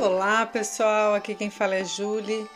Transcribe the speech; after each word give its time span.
Olá 0.00 0.46
pessoal, 0.46 1.14
aqui 1.14 1.34
quem 1.34 1.50
fala 1.50 1.74
é 1.74 1.84
Julie. 1.84 2.48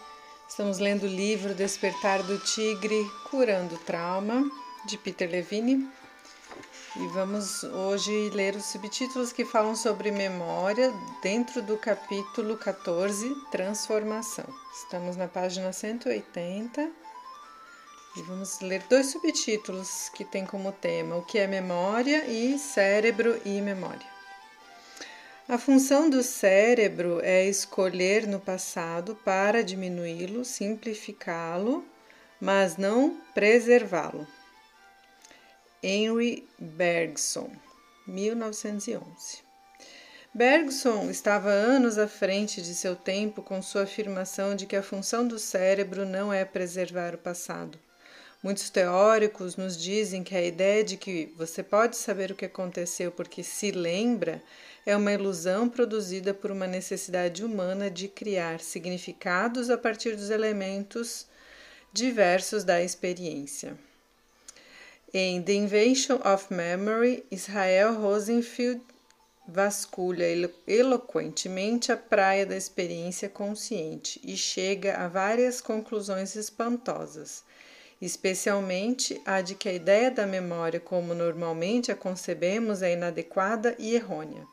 Estamos 0.49 0.79
lendo 0.79 1.03
o 1.03 1.07
livro 1.07 1.55
Despertar 1.55 2.23
do 2.23 2.39
Tigre, 2.39 3.05
Curando 3.29 3.75
o 3.75 3.79
Trauma, 3.81 4.43
de 4.87 4.97
Peter 4.97 5.31
Levine. 5.31 5.87
E 6.97 7.07
vamos 7.09 7.63
hoje 7.63 8.31
ler 8.31 8.57
os 8.57 8.65
subtítulos 8.65 9.31
que 9.31 9.45
falam 9.45 9.77
sobre 9.77 10.11
memória 10.11 10.91
dentro 11.23 11.61
do 11.61 11.77
capítulo 11.77 12.57
14, 12.57 13.35
Transformação. 13.51 14.47
Estamos 14.83 15.15
na 15.15 15.29
página 15.29 15.71
180 15.71 16.91
e 18.17 18.23
vamos 18.23 18.59
ler 18.61 18.83
dois 18.89 19.13
subtítulos 19.13 20.09
que 20.15 20.25
têm 20.25 20.47
como 20.47 20.73
tema 20.73 21.17
o 21.17 21.23
que 21.23 21.39
é 21.39 21.47
memória 21.47 22.25
e 22.25 22.59
cérebro 22.59 23.39
e 23.45 23.61
memória. 23.61 24.14
A 25.47 25.59
função 25.59 26.09
do 26.09 26.23
cérebro 26.23 27.21
é 27.23 27.45
escolher 27.45 28.27
no 28.27 28.41
passado 28.41 29.15
para 29.27 29.63
diminuí-lo, 29.63 30.43
simplificá-lo, 30.43 31.85
mas 32.41 32.79
não 32.79 33.21
preservá-lo. 33.35 34.27
Henry 35.83 36.49
Bergson, 36.59 37.51
1911. 38.07 39.45
Bergson 40.33 41.11
estava 41.11 41.51
anos 41.51 41.99
à 41.99 42.09
frente 42.09 42.63
de 42.63 42.75
seu 42.75 42.97
tempo 42.97 43.43
com 43.43 43.61
sua 43.61 43.83
afirmação 43.83 44.57
de 44.57 44.65
que 44.65 44.77
a 44.77 44.83
função 44.83 45.29
do 45.29 45.39
cérebro 45.39 46.07
não 46.07 46.33
é 46.33 46.43
preservar 46.47 47.15
o 47.15 47.19
passado. 47.19 47.79
Muitos 48.43 48.69
teóricos 48.71 49.57
nos 49.57 49.77
dizem 49.77 50.25
que 50.25 50.35
a 50.35 50.43
ideia 50.43 50.83
de 50.83 50.97
que 50.97 51.33
você 51.37 51.63
pode 51.63 51.97
saber 51.97 52.31
o 52.31 52.35
que 52.35 52.45
aconteceu 52.47 53.13
porque 53.13 53.43
se 53.43 53.71
lembra 53.71 54.43
é 54.87 54.97
uma 54.97 55.13
ilusão 55.13 55.69
produzida 55.69 56.35
por 56.35 56.51
uma 56.51 56.67
necessidade 56.67 57.45
humana 57.45 57.91
de 57.91 58.09
criar 58.09 58.61
significados 58.61 59.71
a 59.71 59.79
partir 59.79 60.17
dos 60.17 60.31
elementos 60.31 61.27
diversos 61.93 62.65
da 62.65 62.83
experiência. 62.83 63.77
Em 65.13 65.43
The 65.43 65.53
Invention 65.53 66.21
of 66.25 66.53
Memory, 66.53 67.25
Israel 67.31 67.95
Rosenfield 68.01 68.83
vasculha 69.47 70.25
eloquentemente 70.67 71.93
a 71.93 71.97
praia 71.97 72.47
da 72.47 72.57
experiência 72.57 73.29
consciente 73.29 74.21
e 74.25 74.37
chega 74.37 74.97
a 74.97 75.09
várias 75.09 75.61
conclusões 75.61 76.35
espantosas 76.35 77.45
especialmente 78.01 79.21
a 79.25 79.41
de 79.41 79.55
que 79.55 79.69
a 79.69 79.73
ideia 79.73 80.11
da 80.11 80.27
memória, 80.27 80.79
como 80.79 81.15
normalmente 81.15 81.91
a 81.91 81.97
concebemos, 81.97 82.83
é 82.83 82.93
inadequada 82.93 83.75
e 83.79 83.95
errônea. 83.95 84.47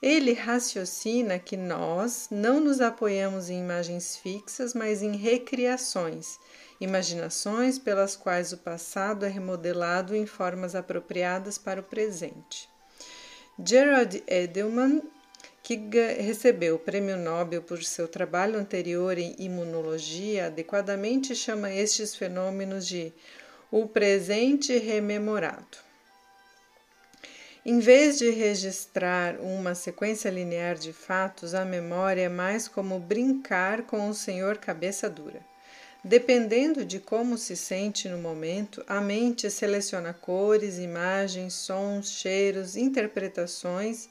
Ele 0.00 0.32
raciocina 0.32 1.38
que 1.38 1.56
nós 1.56 2.28
não 2.30 2.60
nos 2.60 2.80
apoiamos 2.80 3.50
em 3.50 3.58
imagens 3.58 4.16
fixas, 4.16 4.72
mas 4.72 5.02
em 5.02 5.16
recriações, 5.16 6.38
imaginações 6.80 7.78
pelas 7.80 8.14
quais 8.14 8.52
o 8.52 8.58
passado 8.58 9.26
é 9.26 9.28
remodelado 9.28 10.14
em 10.14 10.24
formas 10.24 10.76
apropriadas 10.76 11.58
para 11.58 11.80
o 11.80 11.84
presente. 11.84 12.68
Gerald 13.58 14.22
Edelman 14.28 15.02
que 15.68 15.76
recebeu 16.18 16.76
o 16.76 16.78
prêmio 16.78 17.16
Nobel 17.18 17.60
por 17.60 17.84
seu 17.84 18.08
trabalho 18.08 18.58
anterior 18.58 19.18
em 19.18 19.34
imunologia, 19.38 20.46
adequadamente 20.46 21.34
chama 21.34 21.70
estes 21.70 22.14
fenômenos 22.14 22.86
de 22.86 23.12
o 23.70 23.86
presente 23.86 24.78
rememorado. 24.78 25.87
Em 27.70 27.80
vez 27.80 28.16
de 28.16 28.30
registrar 28.30 29.38
uma 29.42 29.74
sequência 29.74 30.30
linear 30.30 30.76
de 30.76 30.90
fatos, 30.90 31.52
a 31.52 31.66
memória 31.66 32.22
é 32.22 32.28
mais 32.30 32.66
como 32.66 32.98
brincar 32.98 33.82
com 33.82 34.08
o 34.08 34.14
senhor 34.14 34.56
cabeça 34.56 35.06
dura. 35.10 35.42
Dependendo 36.02 36.82
de 36.82 36.98
como 36.98 37.36
se 37.36 37.54
sente 37.54 38.08
no 38.08 38.16
momento, 38.16 38.82
a 38.88 39.02
mente 39.02 39.50
seleciona 39.50 40.14
cores, 40.14 40.78
imagens, 40.78 41.52
sons, 41.52 42.10
cheiros, 42.10 42.74
interpretações 42.74 44.08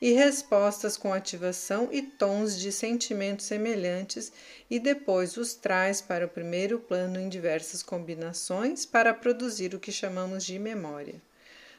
e 0.00 0.12
respostas 0.12 0.96
com 0.96 1.12
ativação 1.12 1.88
e 1.90 2.02
tons 2.02 2.56
de 2.56 2.70
sentimentos 2.70 3.46
semelhantes 3.46 4.32
e 4.70 4.78
depois 4.78 5.36
os 5.36 5.52
traz 5.52 6.00
para 6.00 6.26
o 6.26 6.28
primeiro 6.28 6.78
plano 6.78 7.18
em 7.18 7.28
diversas 7.28 7.82
combinações 7.82 8.86
para 8.86 9.12
produzir 9.12 9.74
o 9.74 9.80
que 9.80 9.90
chamamos 9.90 10.44
de 10.44 10.56
memória. 10.60 11.20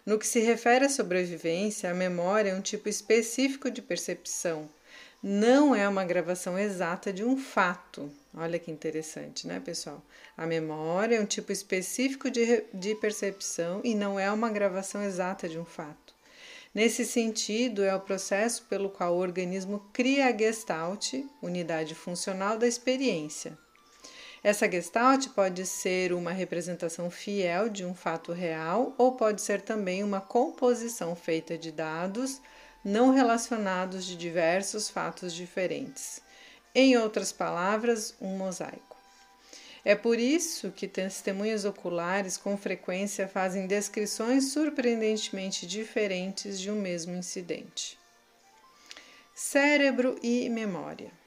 No 0.06 0.18
que 0.18 0.26
se 0.26 0.40
refere 0.40 0.86
à 0.86 0.90
sobrevivência, 0.90 1.92
a 1.92 1.94
memória 1.94 2.50
é 2.50 2.56
um 2.56 2.62
tipo 2.62 2.90
específico 2.90 3.70
de 3.70 3.82
percepção. 3.82 4.68
Não 5.22 5.76
é 5.76 5.88
uma 5.88 6.04
gravação 6.04 6.58
exata 6.58 7.14
de 7.14 7.24
um 7.24 7.38
fato. 7.38 8.12
Olha 8.34 8.58
que 8.58 8.72
interessante, 8.72 9.46
né, 9.46 9.60
pessoal? 9.60 10.02
A 10.36 10.48
memória 10.48 11.18
é 11.18 11.22
um 11.22 11.26
tipo 11.26 11.52
específico 11.52 12.32
de, 12.32 12.64
de 12.74 12.96
percepção 12.96 13.82
e 13.84 13.94
não 13.94 14.20
é 14.20 14.32
uma 14.32 14.50
gravação 14.50 15.04
exata 15.04 15.48
de 15.48 15.60
um 15.60 15.66
fato. 15.66 16.16
Nesse 16.74 17.06
sentido, 17.06 17.84
é 17.84 17.94
o 17.94 18.00
processo 18.00 18.64
pelo 18.64 18.90
qual 18.90 19.14
o 19.14 19.20
organismo 19.20 19.86
cria 19.94 20.28
a 20.28 20.36
gestalt, 20.36 21.14
unidade 21.42 21.94
funcional 21.94 22.58
da 22.58 22.66
experiência. 22.66 23.56
Essa 24.44 24.70
gestalt 24.70 25.28
pode 25.30 25.68
ser 25.68 26.14
uma 26.14 26.32
representação 26.32 27.12
fiel 27.12 27.70
de 27.70 27.86
um 27.86 27.94
fato 27.94 28.32
real 28.32 28.96
ou 28.98 29.12
pode 29.12 29.42
ser 29.42 29.62
também 29.62 30.04
uma 30.04 30.20
composição 30.20 31.16
feita 31.16 31.56
de 31.58 31.72
dados 31.72 32.42
não 32.84 33.12
relacionados 33.14 34.04
de 34.04 34.16
diversos 34.16 34.90
fatos 34.90 35.34
diferentes. 35.34 36.20
Em 36.74 36.98
outras 36.98 37.32
palavras, 37.32 38.16
um 38.20 38.36
mosaico. 38.38 38.98
É 39.86 39.96
por 39.96 40.18
isso 40.18 40.72
que 40.72 40.88
testemunhas 40.88 41.64
oculares 41.64 42.38
com 42.38 42.58
frequência 42.58 43.28
fazem 43.28 43.68
descrições 43.68 44.52
surpreendentemente 44.52 45.68
diferentes 45.68 46.60
de 46.60 46.72
um 46.72 46.82
mesmo 46.82 47.16
incidente. 47.16 47.98
Cérebro 49.36 50.18
e 50.22 50.50
memória. 50.50 51.21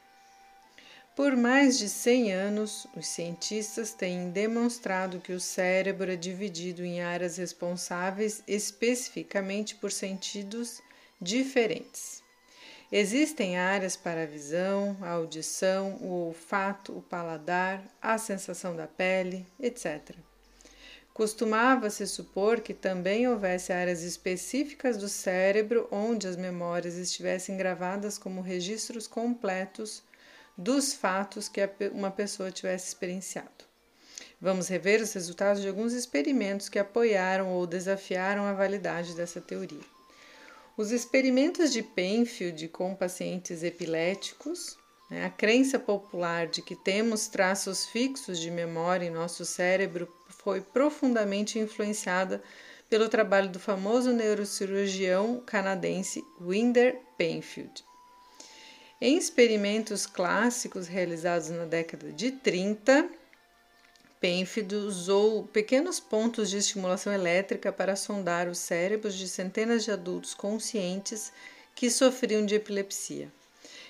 Por 1.17 1.37
mais 1.37 1.79
de 1.79 1.89
100 1.89 2.33
anos, 2.33 2.89
os 2.97 3.07
cientistas 3.07 3.93
têm 3.93 4.31
demonstrado 4.31 5.21
que 5.21 5.33
o 5.33 5.39
cérebro 5.39 6.11
é 6.11 6.17
dividido 6.17 6.85
em 6.85 7.03
áreas 7.03 7.37
responsáveis 7.37 8.43
especificamente 8.49 9.77
por 9.77 9.93
sentidos 9.93 10.83
diferentes. 11.21 12.21
Existem 12.91 13.57
áreas 13.57 13.97
para 13.97 14.25
a 14.25 14.27
visão, 14.27 14.97
a 15.01 15.11
audição, 15.11 15.99
o 16.01 16.27
olfato, 16.27 16.99
o 16.99 17.01
paladar, 17.01 17.81
a 18.03 18.19
sensação 18.19 18.75
da 18.75 18.89
pele, 18.89 19.47
etc. 19.61 20.17
Costumava-se 21.13 22.09
supor 22.09 22.61
que 22.61 22.75
também 22.75 23.29
houvesse 23.29 23.73
áreas 23.73 24.03
específicas 24.03 24.97
do 24.97 25.09
cérebro 25.09 25.87
onde 25.93 26.27
as 26.27 26.37
memórias 26.37 26.97
estivessem 26.97 27.57
gravadas 27.57 28.19
como 28.19 28.41
registros 28.41 29.07
completos 29.07 30.03
dos 30.57 30.95
fatos 30.95 31.49
que 31.49 31.61
uma 31.93 32.11
pessoa 32.11 32.51
tivesse 32.51 32.89
experienciado. 32.89 33.65
Vamos 34.41 34.69
rever 34.69 35.01
os 35.01 35.13
resultados 35.13 35.63
de 35.63 35.69
alguns 35.69 35.93
experimentos 35.93 36.69
que 36.69 36.79
apoiaram 36.79 37.51
ou 37.51 37.67
desafiaram 37.67 38.45
a 38.45 38.53
validade 38.53 39.15
dessa 39.15 39.41
teoria. 39.41 39.81
Os 40.77 40.91
experimentos 40.91 41.73
de 41.73 41.83
Penfield 41.83 42.69
com 42.69 42.95
pacientes 42.95 43.63
epiléticos, 43.63 44.77
né, 45.09 45.25
a 45.25 45.31
crença 45.31 45.79
popular 45.79 46.49
de 46.49 46.63
que 46.63 46.75
temos 46.75 47.29
traços 47.29 47.87
fixos 47.87 48.39
de 48.39 48.51
memória 48.51 49.07
em 49.07 49.11
nosso 49.11 49.45
cérebro 49.45 50.13
foi 50.29 50.61
profundamente 50.61 51.59
influenciada 51.59 52.43
pelo 52.91 53.09
trabalho 53.09 53.49
do 53.49 53.61
famoso 53.61 54.13
neurocirurgião 54.13 55.43
canadense 55.47 56.23
Winder 56.41 57.01
Penfield. 57.17 57.85
Em 59.07 59.19
experimentos 59.19 60.07
clássicos 60.07 60.87
realizados 60.87 61.51
na 61.51 61.67
década 61.67 62.11
de 62.11 62.31
30, 62.31 63.07
Penfield 64.19 64.75
usou 64.77 65.47
pequenos 65.49 66.01
pontos 66.01 66.49
de 66.49 66.57
estimulação 66.57 67.13
elétrica 67.13 67.71
para 67.71 67.97
sondar 67.97 68.49
os 68.49 68.57
cérebros 68.57 69.15
de 69.15 69.29
centenas 69.29 69.85
de 69.85 69.91
adultos 69.91 70.33
conscientes 70.33 71.31
que 71.75 71.91
sofriam 71.91 72.47
de 72.47 72.55
epilepsia. 72.55 73.31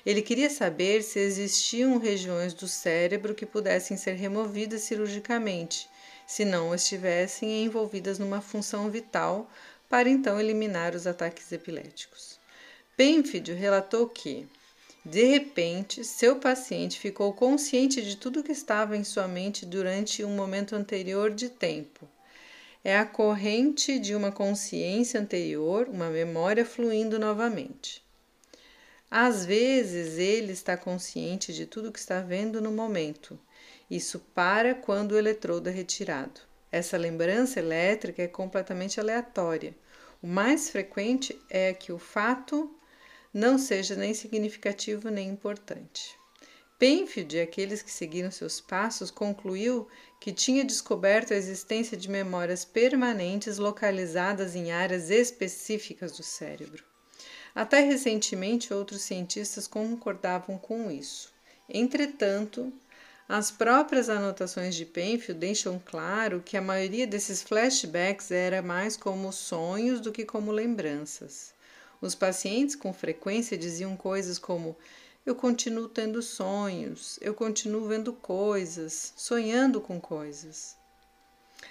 Ele 0.04 0.20
queria 0.20 0.50
saber 0.50 1.00
se 1.04 1.20
existiam 1.20 1.96
regiões 1.96 2.52
do 2.52 2.66
cérebro 2.66 3.36
que 3.36 3.46
pudessem 3.46 3.96
ser 3.96 4.14
removidas 4.14 4.80
cirurgicamente, 4.80 5.88
se 6.26 6.44
não 6.44 6.74
estivessem 6.74 7.62
envolvidas 7.62 8.18
numa 8.18 8.40
função 8.40 8.90
vital, 8.90 9.48
para 9.88 10.08
então 10.08 10.40
eliminar 10.40 10.92
os 10.92 11.06
ataques 11.06 11.52
epiléticos. 11.52 12.40
Penfield 12.96 13.52
relatou 13.52 14.08
que 14.08 14.48
de 15.04 15.24
repente, 15.24 16.02
seu 16.02 16.36
paciente 16.36 16.98
ficou 16.98 17.34
consciente 17.34 18.00
de 18.00 18.16
tudo 18.16 18.42
que 18.42 18.52
estava 18.52 18.96
em 18.96 19.04
sua 19.04 19.28
mente 19.28 19.66
durante 19.66 20.24
um 20.24 20.34
momento 20.34 20.74
anterior 20.74 21.30
de 21.30 21.50
tempo. 21.50 22.08
É 22.82 22.96
a 22.96 23.04
corrente 23.04 23.98
de 23.98 24.14
uma 24.14 24.32
consciência 24.32 25.20
anterior, 25.20 25.88
uma 25.90 26.08
memória 26.08 26.64
fluindo 26.64 27.18
novamente. 27.18 28.02
Às 29.10 29.44
vezes 29.44 30.18
ele 30.18 30.52
está 30.52 30.74
consciente 30.74 31.52
de 31.52 31.66
tudo 31.66 31.92
que 31.92 31.98
está 31.98 32.22
vendo 32.22 32.60
no 32.60 32.72
momento. 32.72 33.38
Isso 33.90 34.18
para 34.34 34.74
quando 34.74 35.12
o 35.12 35.18
eletrodo 35.18 35.68
é 35.68 35.72
retirado. 35.72 36.40
Essa 36.72 36.96
lembrança 36.96 37.60
elétrica 37.60 38.22
é 38.22 38.26
completamente 38.26 38.98
aleatória. 38.98 39.74
O 40.22 40.26
mais 40.26 40.70
frequente 40.70 41.38
é 41.50 41.74
que 41.74 41.92
o 41.92 41.98
fato 41.98 42.74
não 43.34 43.58
seja 43.58 43.96
nem 43.96 44.14
significativo 44.14 45.10
nem 45.10 45.28
importante. 45.28 46.16
Penfield 46.78 47.36
e 47.36 47.40
aqueles 47.40 47.82
que 47.82 47.90
seguiram 47.90 48.30
seus 48.30 48.60
passos 48.60 49.10
concluiu 49.10 49.88
que 50.20 50.32
tinha 50.32 50.64
descoberto 50.64 51.32
a 51.32 51.36
existência 51.36 51.96
de 51.96 52.08
memórias 52.08 52.64
permanentes 52.64 53.58
localizadas 53.58 54.54
em 54.54 54.70
áreas 54.70 55.10
específicas 55.10 56.12
do 56.12 56.22
cérebro. 56.22 56.84
Até 57.52 57.80
recentemente, 57.80 58.72
outros 58.72 59.02
cientistas 59.02 59.66
concordavam 59.66 60.56
com 60.56 60.90
isso. 60.90 61.32
Entretanto, 61.68 62.72
as 63.28 63.50
próprias 63.50 64.08
anotações 64.08 64.74
de 64.74 64.84
Penfield 64.84 65.40
deixam 65.40 65.82
claro 65.84 66.42
que 66.44 66.56
a 66.56 66.62
maioria 66.62 67.06
desses 67.06 67.42
flashbacks 67.42 68.30
era 68.30 68.62
mais 68.62 68.96
como 68.96 69.32
sonhos 69.32 70.00
do 70.00 70.12
que 70.12 70.24
como 70.24 70.52
lembranças. 70.52 71.54
Os 72.04 72.14
pacientes 72.14 72.76
com 72.76 72.92
frequência 72.92 73.56
diziam 73.56 73.96
coisas 73.96 74.38
como: 74.38 74.76
Eu 75.24 75.34
continuo 75.34 75.88
tendo 75.88 76.20
sonhos, 76.20 77.18
eu 77.22 77.32
continuo 77.32 77.88
vendo 77.88 78.12
coisas, 78.12 79.14
sonhando 79.16 79.80
com 79.80 79.98
coisas. 79.98 80.76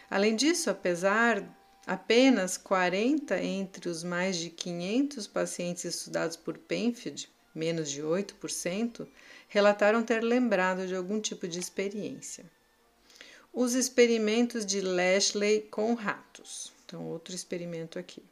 Além 0.09 0.35
disso, 0.35 0.71
apesar 0.71 1.43
apenas 1.85 2.57
40 2.57 3.39
entre 3.43 3.87
os 3.87 4.03
mais 4.03 4.35
de 4.37 4.49
500 4.49 5.27
pacientes 5.27 5.85
estudados 5.85 6.35
por 6.35 6.57
Penfield, 6.57 7.29
menos 7.53 7.91
de 7.91 8.01
8%, 8.01 9.07
relataram 9.47 10.01
ter 10.01 10.23
lembrado 10.23 10.87
de 10.87 10.95
algum 10.95 11.21
tipo 11.21 11.47
de 11.47 11.59
experiência. 11.59 12.43
Os 13.53 13.75
experimentos 13.75 14.65
de 14.65 14.81
Lashley 14.81 15.61
com 15.69 15.93
ratos. 15.93 16.73
Então, 16.87 17.05
outro 17.05 17.35
experimento 17.35 17.99
aqui. 17.99 18.23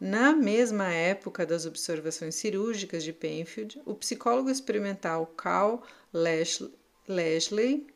Na 0.00 0.32
mesma 0.32 0.92
época 0.92 1.46
das 1.46 1.66
observações 1.66 2.34
cirúrgicas 2.34 3.04
de 3.04 3.12
Penfield, 3.12 3.80
o 3.86 3.94
psicólogo 3.94 4.50
experimental 4.50 5.26
Carl 5.36 5.82
Lashley 7.08 7.86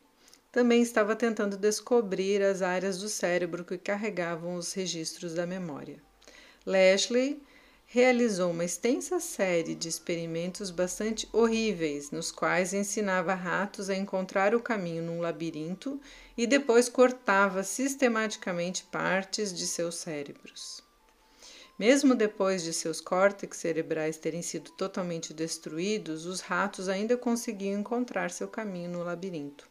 também 0.51 0.81
estava 0.81 1.15
tentando 1.15 1.57
descobrir 1.57 2.41
as 2.41 2.61
áreas 2.61 2.97
do 2.97 3.09
cérebro 3.09 3.65
que 3.65 3.77
carregavam 3.77 4.55
os 4.55 4.73
registros 4.73 5.33
da 5.33 5.45
memória. 5.45 6.01
Lashley 6.65 7.41
realizou 7.85 8.51
uma 8.51 8.63
extensa 8.63 9.19
série 9.19 9.75
de 9.75 9.89
experimentos 9.89 10.71
bastante 10.71 11.27
horríveis, 11.33 12.11
nos 12.11 12.31
quais 12.31 12.73
ensinava 12.73 13.33
ratos 13.33 13.89
a 13.89 13.95
encontrar 13.95 14.55
o 14.55 14.61
caminho 14.61 15.03
num 15.03 15.19
labirinto 15.19 15.99
e 16.37 16.47
depois 16.47 16.87
cortava 16.87 17.61
sistematicamente 17.63 18.83
partes 18.85 19.53
de 19.53 19.67
seus 19.67 19.95
cérebros. 19.95 20.87
Mesmo 21.79 22.13
depois 22.13 22.61
de 22.61 22.73
seus 22.73 22.99
córtex 22.99 23.55
cerebrais 23.55 24.17
terem 24.17 24.41
sido 24.41 24.69
totalmente 24.71 25.33
destruídos, 25.33 26.25
os 26.25 26.41
ratos 26.41 26.89
ainda 26.89 27.15
conseguiam 27.15 27.79
encontrar 27.79 28.31
seu 28.31 28.49
caminho 28.49 28.89
no 28.89 29.01
labirinto. 29.01 29.65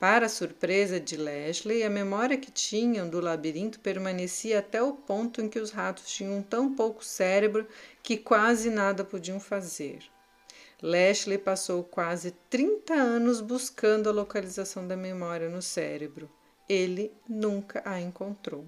Para 0.00 0.26
a 0.26 0.28
surpresa 0.28 0.98
de 0.98 1.16
Leslie, 1.16 1.84
a 1.84 1.90
memória 1.90 2.36
que 2.36 2.50
tinham 2.50 3.08
do 3.08 3.20
labirinto 3.20 3.78
permanecia 3.78 4.58
até 4.58 4.82
o 4.82 4.92
ponto 4.92 5.40
em 5.40 5.48
que 5.48 5.60
os 5.60 5.70
ratos 5.70 6.08
tinham 6.08 6.42
tão 6.42 6.74
pouco 6.74 7.04
cérebro 7.04 7.68
que 8.02 8.16
quase 8.16 8.68
nada 8.68 9.04
podiam 9.04 9.38
fazer. 9.38 10.00
Leslie 10.82 11.38
passou 11.38 11.84
quase 11.84 12.32
30 12.50 12.94
anos 12.94 13.40
buscando 13.40 14.08
a 14.08 14.12
localização 14.12 14.86
da 14.86 14.96
memória 14.96 15.48
no 15.48 15.62
cérebro. 15.62 16.28
Ele 16.68 17.12
nunca 17.28 17.80
a 17.84 18.00
encontrou. 18.00 18.66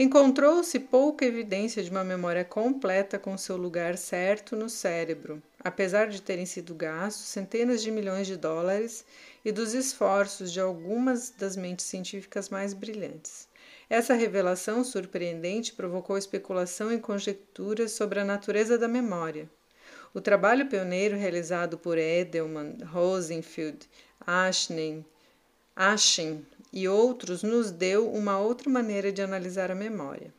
Encontrou-se 0.00 0.78
pouca 0.78 1.24
evidência 1.24 1.82
de 1.82 1.90
uma 1.90 2.04
memória 2.04 2.44
completa 2.44 3.18
com 3.18 3.36
seu 3.36 3.56
lugar 3.56 3.98
certo 3.98 4.54
no 4.54 4.70
cérebro, 4.70 5.42
apesar 5.58 6.06
de 6.06 6.22
terem 6.22 6.46
sido 6.46 6.72
gastos 6.72 7.26
centenas 7.26 7.82
de 7.82 7.90
milhões 7.90 8.28
de 8.28 8.36
dólares 8.36 9.04
e 9.44 9.50
dos 9.50 9.74
esforços 9.74 10.52
de 10.52 10.60
algumas 10.60 11.30
das 11.30 11.56
mentes 11.56 11.86
científicas 11.86 12.48
mais 12.48 12.72
brilhantes. 12.72 13.48
Essa 13.90 14.14
revelação 14.14 14.84
surpreendente 14.84 15.72
provocou 15.72 16.16
especulação 16.16 16.92
e 16.92 17.00
conjecturas 17.00 17.90
sobre 17.90 18.20
a 18.20 18.24
natureza 18.24 18.78
da 18.78 18.86
memória. 18.86 19.50
O 20.14 20.20
trabalho 20.20 20.68
pioneiro 20.68 21.16
realizado 21.16 21.76
por 21.76 21.98
Edelman, 21.98 22.76
Rosenfield, 22.84 23.88
Ashnen, 24.24 25.04
Ashen 25.74 26.46
e 26.72 26.88
outros 26.88 27.42
nos 27.42 27.70
deu 27.70 28.12
uma 28.12 28.38
outra 28.38 28.68
maneira 28.68 29.10
de 29.10 29.22
analisar 29.22 29.70
a 29.70 29.74
memória. 29.74 30.32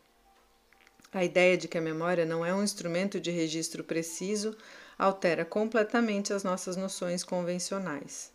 A 1.12 1.24
ideia 1.24 1.58
de 1.58 1.68
que 1.68 1.78
a 1.78 1.82
memória 1.82 2.26
não 2.26 2.46
é 2.46 2.54
um 2.54 2.64
instrumento 2.64 3.20
de 3.20 3.32
registro 3.32 3.84
preciso 3.84 4.56
altera 4.98 5.44
completamente 5.44 6.34
as 6.34 6.44
nossas 6.44 6.76
noções 6.76 7.24
convencionais. 7.24 8.32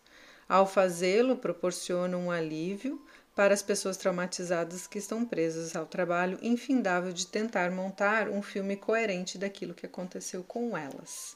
Ao 0.47 0.67
fazê-lo, 0.67 1.37
proporciona 1.37 2.17
um 2.17 2.29
alívio 2.29 3.01
para 3.35 3.53
as 3.53 3.61
pessoas 3.61 3.97
traumatizadas 3.97 4.87
que 4.87 4.97
estão 4.97 5.25
presas 5.25 5.75
ao 5.75 5.85
trabalho 5.85 6.39
infindável 6.41 7.11
de 7.11 7.27
tentar 7.27 7.69
montar 7.71 8.29
um 8.29 8.41
filme 8.41 8.75
coerente 8.75 9.37
daquilo 9.37 9.73
que 9.73 9.85
aconteceu 9.85 10.43
com 10.43 10.77
elas. 10.77 11.35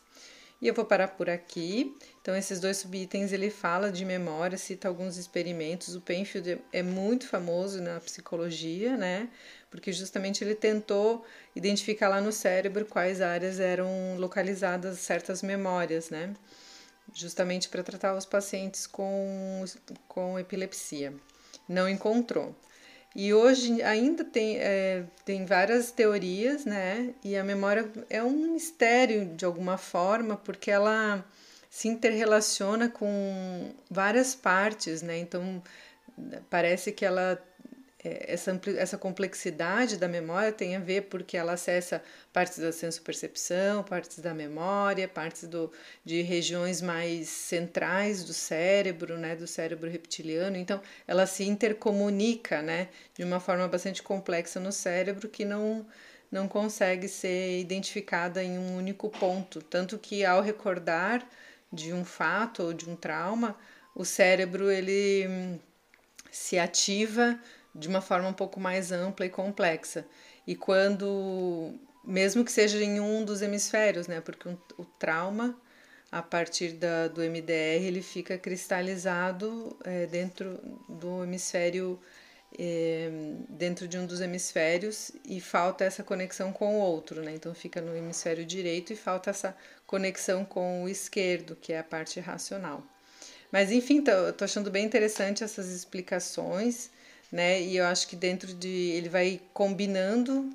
E 0.61 0.67
eu 0.67 0.73
vou 0.73 0.83
parar 0.83 1.07
por 1.09 1.29
aqui. 1.29 1.95
Então, 2.21 2.35
esses 2.35 2.59
dois 2.59 2.77
subitens 2.77 3.31
ele 3.31 3.49
fala 3.49 3.91
de 3.91 4.03
memória, 4.03 4.57
cita 4.57 4.87
alguns 4.89 5.15
experimentos. 5.17 5.95
O 5.95 6.01
Penfield 6.01 6.61
é 6.73 6.83
muito 6.83 7.27
famoso 7.27 7.81
na 7.81 7.99
psicologia, 8.01 8.97
né? 8.97 9.29
Porque 9.71 9.93
justamente 9.93 10.43
ele 10.43 10.55
tentou 10.55 11.25
identificar 11.55 12.09
lá 12.09 12.19
no 12.19 12.31
cérebro 12.31 12.85
quais 12.85 13.21
áreas 13.21 13.59
eram 13.59 14.17
localizadas 14.17 14.99
certas 14.99 15.41
memórias, 15.41 16.09
né? 16.09 16.33
Justamente 17.13 17.69
para 17.69 17.81
tratar 17.81 18.15
os 18.15 18.25
pacientes 18.25 18.85
com, 18.85 19.63
com 20.09 20.37
epilepsia. 20.37 21.13
Não 21.67 21.87
encontrou. 21.87 22.53
E 23.15 23.33
hoje 23.33 23.81
ainda 23.81 24.23
tem, 24.23 24.57
é, 24.59 25.03
tem 25.25 25.45
várias 25.45 25.91
teorias, 25.91 26.63
né? 26.65 27.13
E 27.23 27.35
a 27.35 27.43
memória 27.43 27.89
é 28.09 28.23
um 28.23 28.53
mistério 28.53 29.25
de 29.35 29.45
alguma 29.45 29.77
forma, 29.77 30.37
porque 30.37 30.69
ela 30.69 31.25
se 31.69 31.87
interrelaciona 31.87 32.89
com 32.89 33.73
várias 33.89 34.35
partes, 34.35 35.01
né? 35.01 35.17
Então 35.17 35.61
parece 36.49 36.91
que 36.91 37.05
ela 37.05 37.41
essa, 38.01 38.59
essa 38.77 38.97
complexidade 38.97 39.97
da 39.97 40.07
memória 40.07 40.53
tem 40.53 40.75
a 40.75 40.79
ver 40.79 41.03
porque 41.03 41.35
ela 41.35 41.53
acessa 41.53 42.01
partes 42.31 42.57
da 42.57 42.71
sensopercepção, 42.71 43.83
partes 43.83 44.19
da 44.19 44.33
memória, 44.33 45.05
partes 45.05 45.43
do, 45.49 45.69
de 46.05 46.21
regiões 46.21 46.81
mais 46.81 47.27
centrais 47.27 48.23
do 48.23 48.33
cérebro, 48.33 49.17
né, 49.17 49.35
do 49.35 49.45
cérebro 49.45 49.89
reptiliano. 49.89 50.55
Então, 50.55 50.81
ela 51.05 51.25
se 51.25 51.43
intercomunica 51.43 52.61
né, 52.61 52.87
de 53.17 53.23
uma 53.23 53.39
forma 53.41 53.67
bastante 53.67 54.01
complexa 54.01 54.61
no 54.61 54.71
cérebro 54.71 55.27
que 55.27 55.43
não, 55.43 55.85
não 56.31 56.47
consegue 56.47 57.09
ser 57.09 57.59
identificada 57.59 58.41
em 58.41 58.57
um 58.57 58.77
único 58.77 59.09
ponto. 59.09 59.61
Tanto 59.61 59.97
que, 59.97 60.23
ao 60.23 60.41
recordar 60.41 61.27
de 61.71 61.91
um 61.91 62.05
fato 62.05 62.63
ou 62.63 62.73
de 62.73 62.89
um 62.89 62.95
trauma, 62.95 63.57
o 63.93 64.05
cérebro 64.05 64.71
ele 64.71 65.59
se 66.31 66.57
ativa 66.57 67.37
de 67.73 67.87
uma 67.87 68.01
forma 68.01 68.27
um 68.27 68.33
pouco 68.33 68.59
mais 68.59 68.91
ampla 68.91 69.25
e 69.25 69.29
complexa. 69.29 70.05
E 70.45 70.55
quando, 70.55 71.73
mesmo 72.03 72.43
que 72.43 72.51
seja 72.51 72.83
em 72.83 72.99
um 72.99 73.23
dos 73.23 73.41
hemisférios, 73.41 74.07
né? 74.07 74.21
Porque 74.21 74.49
o, 74.77 74.85
trauma, 74.97 75.55
a 76.11 76.21
partir 76.21 76.73
da, 76.73 77.07
do 77.07 77.21
MDR, 77.21 77.83
ele 77.85 78.01
fica 78.01 78.37
cristalizado 78.37 79.77
é, 79.83 80.07
dentro 80.07 80.59
do 80.87 81.23
hemisfério, 81.23 81.99
é, 82.57 83.09
dentro 83.49 83.87
de 83.87 83.97
um 83.97 84.05
dos 84.05 84.21
hemisférios 84.21 85.11
e 85.23 85.39
falta 85.39 85.83
essa 85.85 86.03
conexão 86.03 86.51
com 86.51 86.77
o 86.77 86.79
outro, 86.79 87.21
né? 87.21 87.33
Então 87.35 87.53
fica 87.53 87.79
no 87.79 87.95
hemisfério 87.95 88.43
direito 88.45 88.91
e 88.91 88.95
falta 88.95 89.29
essa 89.29 89.55
conexão 89.85 90.43
com 90.43 90.83
o 90.83 90.89
esquerdo, 90.89 91.55
que 91.55 91.73
é 91.73 91.79
a 91.79 91.83
parte 91.83 92.19
racional. 92.19 92.83
Mas 93.51 93.71
enfim, 93.71 94.01
tô, 94.03 94.33
tô 94.33 94.45
achando 94.45 94.71
bem 94.71 94.85
interessante 94.85 95.43
essas 95.43 95.69
explicações 95.69 96.89
né? 97.31 97.61
E 97.61 97.77
eu 97.77 97.85
acho 97.85 98.07
que 98.07 98.15
dentro 98.15 98.53
de 98.53 98.67
ele 98.67 99.09
vai 99.09 99.41
combinando 99.53 100.49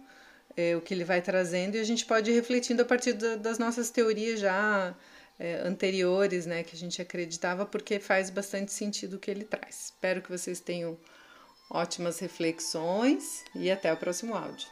é, 0.57 0.76
o 0.76 0.81
que 0.81 0.95
ele 0.95 1.04
vai 1.04 1.21
trazendo 1.21 1.76
e 1.76 1.81
a 1.81 1.85
gente 1.85 2.04
pode 2.04 2.31
ir 2.31 2.35
refletindo 2.35 2.83
a 2.83 2.85
partir 2.85 3.12
da, 3.12 3.37
das 3.37 3.59
nossas 3.59 3.90
teorias 3.90 4.40
já 4.40 4.95
é, 5.38 5.57
anteriores, 5.64 6.47
né? 6.47 6.62
Que 6.62 6.76
a 6.76 6.78
gente 6.78 7.00
acreditava, 7.00 7.66
porque 7.66 7.99
faz 7.99 8.31
bastante 8.31 8.73
sentido 8.73 9.14
o 9.14 9.19
que 9.19 9.31
ele 9.31 9.45
traz. 9.45 9.87
Espero 9.87 10.23
que 10.23 10.31
vocês 10.31 10.61
tenham 10.61 10.97
ótimas 11.71 12.19
reflexões 12.19 13.45
e 13.54 13.71
até 13.71 13.93
o 13.93 13.97
próximo 13.97 14.35
áudio. 14.35 14.69